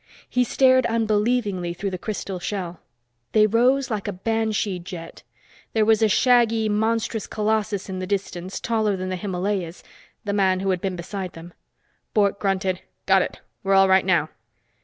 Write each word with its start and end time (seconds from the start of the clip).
He 0.27 0.43
stared 0.43 0.87
unbelievingly 0.87 1.75
through 1.75 1.91
the 1.91 1.99
crystal 1.99 2.39
shell. 2.39 2.79
They 3.33 3.45
rose 3.45 3.91
like 3.91 4.07
a 4.07 4.11
Banshee 4.11 4.79
jet. 4.79 5.21
There 5.73 5.85
was 5.85 6.01
a 6.01 6.09
shaggy, 6.09 6.67
monstrous 6.67 7.27
colossus 7.27 7.87
in 7.87 7.99
the 7.99 8.07
distance, 8.07 8.59
taller 8.59 8.97
than 8.97 9.09
the 9.09 9.15
Himalayas 9.15 9.83
the 10.23 10.33
man 10.33 10.61
who 10.61 10.71
had 10.71 10.81
been 10.81 10.95
beside 10.95 11.33
them. 11.33 11.53
Bork 12.15 12.39
grunted. 12.39 12.81
"Got 13.05 13.21
it! 13.21 13.41
We're 13.61 13.75
all 13.75 13.87
right 13.87 14.03
now." 14.03 14.29